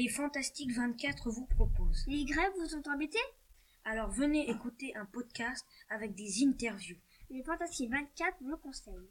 [0.00, 2.06] Les Fantastiques 24 vous proposent.
[2.06, 3.18] Les grèves vous ont embêté?
[3.84, 6.96] Alors venez écouter un podcast avec des interviews.
[7.28, 9.10] Les Fantastiques 24 vous le conseillent.